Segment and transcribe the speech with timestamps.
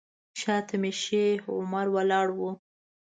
[0.41, 2.39] شاته مې شیخ عمر ولاړ و.